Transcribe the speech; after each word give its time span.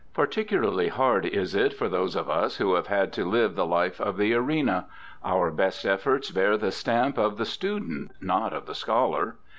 Par 0.15 0.25
ticularly 0.25 0.89
hard 0.89 1.27
is 1.27 1.53
it 1.53 1.75
for 1.75 1.87
those 1.87 2.15
of 2.15 2.27
us 2.27 2.57
who 2.57 2.73
have 2.73 2.87
had 2.87 3.13
to 3.13 3.23
live 3.23 3.53
the 3.53 3.67
life 3.67 4.01
of 4.01 4.17
the 4.17 4.33
arena: 4.33 4.87
our 5.23 5.51
best 5.51 5.85
efforts 5.85 6.31
bear 6.31 6.57
the 6.57 6.71
stamp 6.71 7.19
of 7.19 7.37
the 7.37 7.45
student, 7.45 8.09
not 8.19 8.51
of 8.51 8.65
the 8.65 8.73
scholar. 8.73 9.35